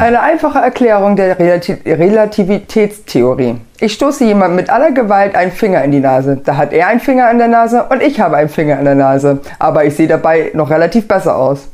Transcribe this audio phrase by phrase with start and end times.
[0.00, 3.56] Eine einfache Erklärung der Relativitätstheorie.
[3.80, 6.40] Ich stoße jemand mit aller Gewalt einen Finger in die Nase.
[6.44, 8.94] Da hat er einen Finger an der Nase und ich habe einen Finger an der
[8.94, 9.40] Nase.
[9.58, 11.66] Aber ich sehe dabei noch relativ besser aus.